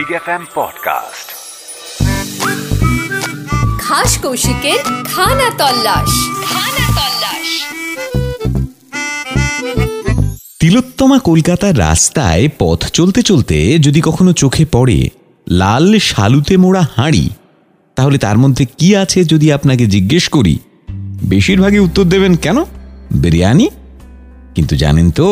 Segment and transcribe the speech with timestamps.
[0.00, 1.26] Big F M podcast
[3.80, 4.80] খাস কৌশিকের
[5.14, 6.12] খানা তল্লাশ
[6.44, 7.48] খানা তল্লাশ
[10.60, 14.98] তিলোত্তমা কলকাতার রাস্তায় পথ চলতে চলতে যদি কখনো চোখে পড়ে
[15.46, 17.26] লাল শালুতে মোড়া হাঁড়ি
[17.96, 20.54] তাহলে তার মধ্যে কি আছে যদি আপনাকে জিজ্ঞেস করি
[21.24, 22.58] বেশিরভাগই উত্তর দেবেন কেন
[23.14, 23.66] বিরিয়ানি
[24.54, 25.28] কিন্তু জানেন তো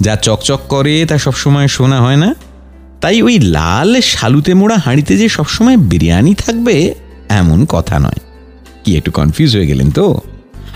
[0.00, 2.30] যা চকচক করে তা সবসময় শোনা হয় না
[3.01, 6.93] তাই ওই লাল শালুতে মোড়া হাঁড়িতে যে সবসময় বিরিয়ানি থাকবে,
[7.29, 8.19] এমন কথা নয়।
[8.83, 10.21] কি একটু কনফিউজ হয়ে গেলেন তো?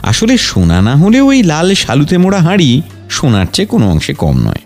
[0.02, 4.62] আসলে সোনা না হলেও ওই লাল শালুতে মোড়া হাঁড়ি সোনার চেয়ে কোনো অংশে কম নয়।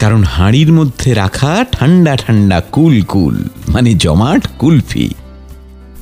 [0.00, 5.10] কারণ হাঁড়ির মধ্যে রাখা ঠান্ডা ঠান্ডা কুল কুল মানে জমাট কুলফি।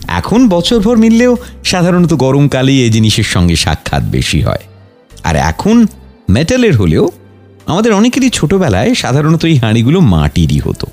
[0.08, 4.62] এখন বছরভর মিললেও সাধারণত গরমকালেই এই জিনিসের সঙ্গে সাক্ষাৎ বেশি হয়।
[5.24, 5.86] আর এখন
[6.28, 7.10] মেটালের হলেও
[7.66, 10.86] আমাদের অনেকেরই ছোটবেলায় সাধারণত এই হাঁড়িগুলো মাটিরই হতো।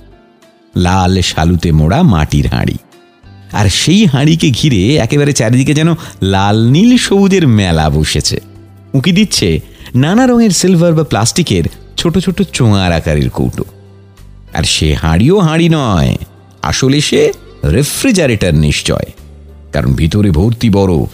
[0.75, 2.77] লাল শালুতে মোড়া মাটির হাঁড়ি।
[3.54, 5.90] আর সেই হাঁড়িকে ঘিরে একেবারে চারিদিকে যেন
[6.21, 8.41] লাল নীল সবুজের মেলা বসেছে।
[8.93, 9.60] উঁকি দিচ্ছে
[9.95, 11.63] নানা রঙের সিলভার বা প্লাস্টিকের
[11.98, 13.63] ছোট ছোট চোঙার আকারের কৌটো।
[14.54, 16.17] আর সে হাঁড়িও হাঁড়ি নয়,
[16.62, 17.32] আসলে সে
[17.65, 19.07] রেফ্রিজারেটর নিশ্চয়,
[19.73, 21.10] কারণ ভিতরে ভর্তি বরফ।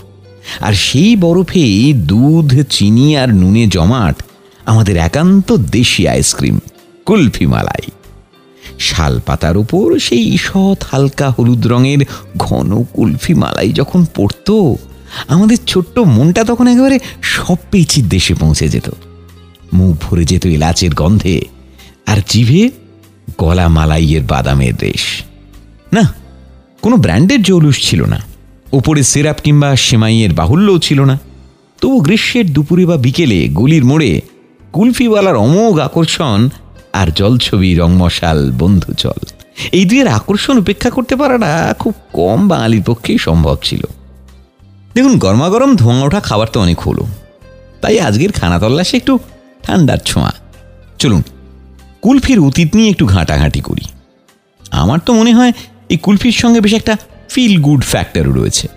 [0.62, 4.24] আর সেই বরফেই দুধ, চিনি আর নুনে জমাট
[4.68, 6.60] আমাদের একান্ত দেশি আইসক্রিম
[7.06, 7.86] কুলফি মালাই।
[8.80, 12.02] শাল পাতার উপর সেই ঈষৎ হালকা হলুদ রঙের
[12.38, 14.76] ঘন কুলফি মালাই যখন পড়তো,
[15.28, 18.88] আমাদের ছোট্ট মনটা তখন একেবারে সব পেয়েছির দেশে পৌঁছে যেত।
[19.74, 21.42] মুখ ভরে যেত এলাচের গন্ধে,
[22.06, 22.64] আর জিভে
[23.38, 25.06] গলা মালাইয়ের বাদামের রেশ।
[25.94, 26.14] না,
[26.82, 28.20] কোনো ব্র্যান্ডের জৌলুস ছিল না।
[28.72, 31.16] ওপরে সিরাপ কিংবা সেমাইয়ের বাহুল্যও ছিল না।
[31.82, 34.12] তবু গ্রীষ্মের দুপুরে বা বিকেলে, গলির মোড়ে
[34.78, 36.50] কুলফিওয়ালার অমোঘ আকর্ষণ
[36.94, 39.26] আর জলছবি রংমশাল বন্ধু চল।
[39.72, 43.84] এই দুয়ের আকর্ষণ উপেক্ষা করতে পারাটা খুব কম বাঙালির পক্ষেই সম্ভব ছিল।
[44.94, 47.08] দেখুন, গরমাগরম ধোঁয়া ওঠা খাবার তো অনেক হলো।
[47.82, 49.20] তাই আজকের খানা তল্লাশে একটু
[49.64, 50.34] ঠান্ডার ছোঁয়া।
[51.00, 51.24] চলুন,
[52.02, 53.82] কুলফির অতীত নিয়ে একটু ঘাঁটাঘাঁটি করি।
[54.72, 55.52] আমার তো মনে হয়
[55.90, 56.98] এই কুলফির সঙ্গে বেশ একটা
[57.30, 58.68] ফিল গুড ফ্যাক্টরও রয়েছে।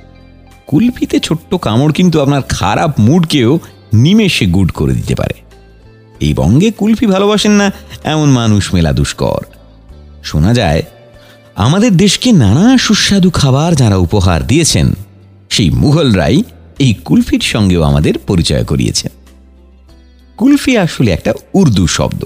[0.67, 3.59] কুলফিতে ছোট্ট কামড় কিন্তু আপনার খারাপ মুডকেও
[3.95, 5.50] নিমেষে গুড করে দিতে পারে।
[6.21, 7.67] এই বঙ্গে কুলফি ভালোবাসেন না
[8.05, 9.43] এমন মানুষ মেলা দুষ্কর।
[10.25, 10.83] শোনা যায়,
[11.57, 14.95] আমাদের দেশকে নানা সুস্বাদু খাবার যারা উপহার দিয়েছেন,
[15.51, 16.37] সেই মুঘলরাই
[16.79, 19.13] এই কুলফির সঙ্গেও আমাদের পরিচয় করিয়েছেন।
[20.37, 22.23] কুলফি আসলে একটা উর্দু শব্দ।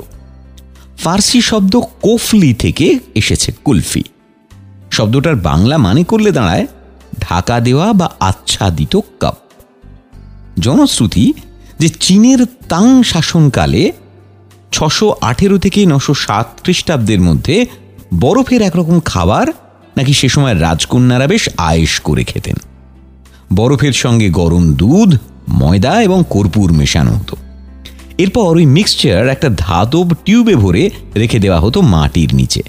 [0.98, 4.04] ফার্সি শব্দ কোফলি থেকে এসেছে কুলফি।
[4.90, 6.66] শব্দটার বাংলা মানে করলে দাঁড়ায়,
[7.20, 9.36] ঢাকা দেওয়া বা আচ্ছাদিত কাপ।
[10.60, 11.24] জনশ্রুতি
[11.78, 13.92] যে চীনের তাং শাসনকালে
[14.72, 17.66] ছশো আঠেরো থেকে নশো সাত খ্রিস্টাব্দের মধ্যে
[18.20, 19.46] বরফের একরকম খাবার
[19.96, 22.56] নাকি সে সময় রাজকন্যারা বেশ আয়েস করে খেতেন।
[23.54, 25.18] বরফের সঙ্গে গরম দুধ,
[25.48, 27.36] ময়দা এবং কর্পূর মেশানো হতো।
[28.18, 32.62] এরপর ওই মিক্সচার একটা ধাতব টিউবে ভরে রেখে দেওয়া হতো মাটির নিচে।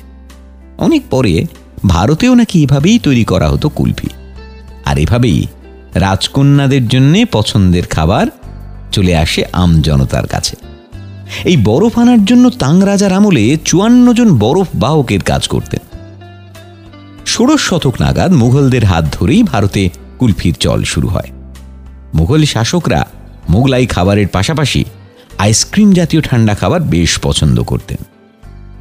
[0.77, 1.45] অনেক পরে
[1.87, 4.07] ভারতেও নাকি এভাবেই তৈরি করা হতো কুলফি।
[4.85, 5.45] আর এভাবেই
[5.93, 8.27] রাজকন্যাদের জন্যে পছন্দের খাবার
[8.95, 10.55] চলে আসে আম জনতার কাছে।
[11.45, 15.83] এই বরফ আনার জন্য তাং রাজার আমলে চুয়ান্ন জন বরফ বাহকের কাজ করতেন।
[17.25, 19.81] ষোড়শ শতক নাগাদ মুঘলদের হাত ধরেই ভারতে
[20.19, 21.29] কুলফির চল শুরু হয়।
[22.13, 23.01] মুঘল শাসকরা
[23.49, 24.81] মোগলাই খাবারের পাশাপাশি
[25.37, 28.01] আইসক্রিম জাতীয় ঠান্ডা খাবার বেশ পছন্দ করতেন।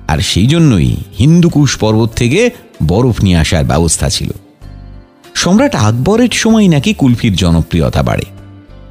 [0.09, 2.41] আর সেই জন্যই হিন্দুকুশ পর্বত থেকে
[2.89, 4.31] বরফ নিয়ে আসার ব্যবস্থা ছিল।
[5.35, 8.27] সম্রাট আকবরের সময় নাকি কুলফির জনপ্রিয়তা বাড়ে।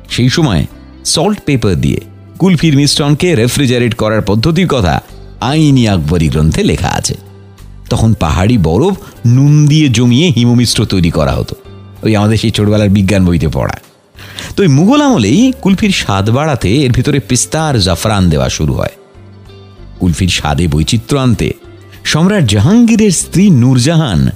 [0.10, 0.64] সেই সময়
[1.06, 2.00] সল্ট পেপার দিয়ে
[2.40, 5.02] কুলফির মিশ্রণকে রেফ্রিজারেট করার পদ্ধতির কথা
[5.42, 7.16] আইনি আকবরী গ্রন্থে লেখা আছে।
[7.90, 8.96] তখন পাহাড়ি বরফ
[9.28, 11.56] নুন দিয়ে জমিয়ে হিমমিশ্র তৈরি করা হতো।
[12.04, 13.78] ওই আমাদের সেই ছোটবেলার বিজ্ঞান বইতে পড়া।
[14.56, 18.92] তো ওই মুঘল আমলেই কুলফির স্বাদ বাড়াতে এর ভিতরে পিস্তা আর জাফরান দেওয়া শুরু হয়।
[20.00, 21.54] কুলফির স্বাদে বৈচিত্র্য আনতে
[22.04, 24.30] সম্রাট জাহাঙ্গীরের স্ত্রী নূরজাহান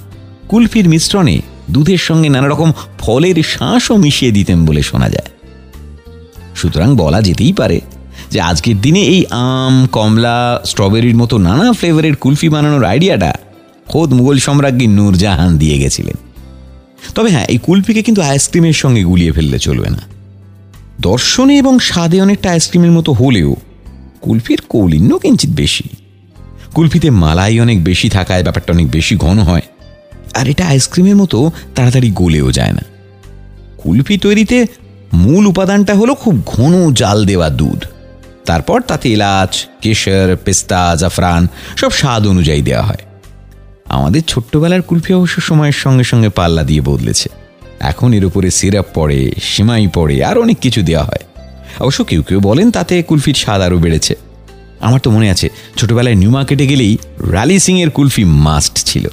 [0.48, 5.37] কুলফির মিশ্রণে দুধের সঙ্গে নানা রকম ফলের শাঁসও মিশিয়ে দিতেন বলে শোনা যায়।
[6.58, 7.80] সুতরাং বলা যেতেই পারে
[8.30, 13.32] যে আজকের দিনে এই আম, কমলা, স্ট্রবেরির মতো নানা ফ্লেভারের কুলফি বানানোর আইডিয়াটা
[13.86, 16.16] খোদ মুঘল সম্রাজ্ঞী নূরজাহান দিয়ে গেছিলেন।
[17.14, 20.02] তবে হ্যাঁ এই কুলফিকে কিন্তু আইসক্রিমের সঙ্গে গুলিয়ে ফেললে চলবে না।
[21.00, 23.56] দর্শনে এবং স্বাদে অনেকটা আইসক্রিমের মতো হলেও
[24.20, 25.84] কুলফির কৌলিন্য কিঞ্চিত বেশি।
[26.74, 29.62] কুলফিতে মালাই অনেক বেশি থাকায় ব্যাপারটা অনেক বেশি ঘন হয়
[30.34, 32.84] আর এটা আইসক্রিমের মতো তাড়াতাড়ি গলেও যায় না।
[33.78, 34.66] কুলফি তৈরিতে
[35.12, 37.84] মূল উপাদানটা হলো খুব ঘন জাল দেওয়া দুধ।
[38.46, 41.46] তারপর তাতে এলাচ, কেশর, পেস্তা, জাফরান
[41.76, 42.98] সব স্বাদ অনুযায়ী দেওয়া হয়।
[43.84, 47.28] আমাদের ছোট্টবেলার কুলফি অবশ্য সময়ের সঙ্গে সঙ্গে পাল্লা দিয়ে বদলেছে।
[47.80, 51.24] এখন এর উপরে সিরাপ পড়ে, সিমাই পড়ে, আর অনেক কিছু দেওয়া হয়।
[51.80, 54.14] অবশ্য কেউ কেউ বলেন তাতে কুলফির স্বাদ আরও বেড়েছে।
[54.80, 56.98] আমার তো মনে আছে, ছোটবেলায় নিউ মার্কেটে গেলেই
[57.30, 59.06] রালি এর কুলফি মাস্ট ছিল।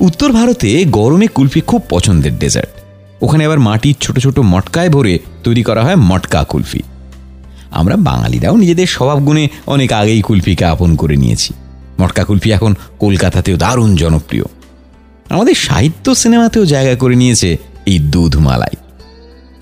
[0.00, 2.81] উত্তর ভারতে গরমে কুলফি খুব পছন্দের ডেজার্ট।
[3.22, 6.82] ওখানে আবার মাটির ছোট ছোট মটকায় ভরে তৈরি করা হয় মটকা কুলফি।
[7.70, 11.54] আমরা বাঙালিরাও নিজেদের স্বভাব গুণে অনেক আগেই কুলফিকে আপন করে নিয়েছি।
[12.00, 14.44] মটকা কুলফি এখন কলকাতাতেও দারুণ জনপ্রিয়।
[15.28, 18.76] আমাদের সাহিত্য সিনেমাতেও জায়গা করে নিয়েছে এই দুধমালাই।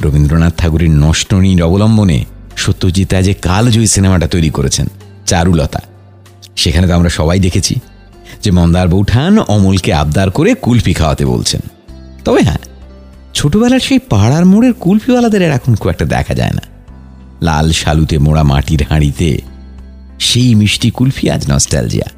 [0.02, 2.24] রবীন্দ্রনাথ ঠাকুরের নষ্টনীর অবলম্বনে
[2.56, 4.86] সত্যজিৎ যে কালজয়ী সিনেমাটা তৈরি করেছেন,
[5.26, 5.80] চারুলতা,
[6.56, 7.74] সেখানে তো আমরা সবাই দেখেছি
[8.42, 11.60] যে মন্দার বৌঠান অমলকে আবদার করে কুলফি খাওয়াতে বলছেন।
[12.24, 12.58] তবে হ্যাঁ
[13.40, 16.64] ছোটবেলার সেই পাড়ার মোড়ের কুলফিওয়ালাদের আর এখন খুব একটা দেখা যায় না।
[17.42, 19.28] লাল শালুতে মোড়া মাটির হাঁড়িতে
[20.19, 22.08] সেই মিষ্টি কুলফি আজ নস্টালজিয়া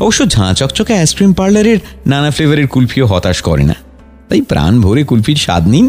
[0.00, 3.76] অবশ্য ঝাঁ চকচকে আইসক্রিম পার্লারের নানা ফ্লেভারের কুলফিও হতাশ করে না।
[4.28, 5.86] তাই প্রাণ ভরে কুলফির স্বাদ নিন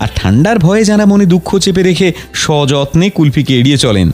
[0.00, 4.08] আর ঠান্ডার ভয়ে যারা মনে দুঃখ চেপে রেখে সযত্নে কুলফিকে এড়িয়ে চলেন,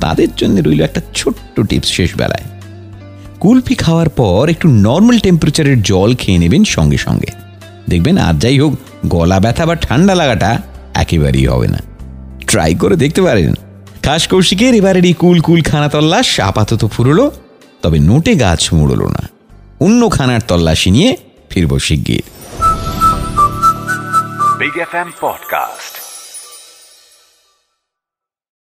[0.00, 2.46] তাদের জন্য রইল একটা ছোট্ট টিপস শেষ বেলায়
[3.40, 7.30] কুলফি খাওয়ার পর একটু নর্মাল টেম্পারেচারের জল খেয়ে নেবেন সঙ্গে সঙ্গে।
[7.88, 8.72] দেখবেন আর যাই হোক
[9.06, 10.62] গলা ব্যথা বা ঠান্ডা লাগাটা
[10.94, 11.78] একেবারেই হবে না।
[12.46, 13.54] ট্রাই করে দেখতে পারেন।
[14.02, 17.30] খাস কৌশিকের এবারের এই কুল কুল খানা তল্লাশ আপাতত ফুরলো,
[17.82, 19.28] তবে নোটে গাছ মুড়ল না।
[19.80, 21.16] অন্য খানার তল্লাশি নিয়ে
[21.50, 22.22] ফিরব শিগগির।
[24.58, 26.05] Big F M Podcast.